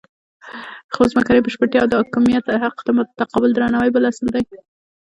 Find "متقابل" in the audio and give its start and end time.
2.97-3.51